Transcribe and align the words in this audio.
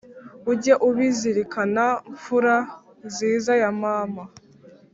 Ujye 0.51 0.73
ubizirikana 0.87 1.85
mfura 2.13 2.55
nziza 3.07 3.51
ya 3.61 3.71
Mama! 3.81 4.23